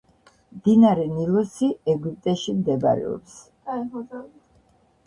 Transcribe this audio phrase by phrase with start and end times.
[0.61, 3.39] მდინარე ნილოსი ეგვიპტრში მდებარეობს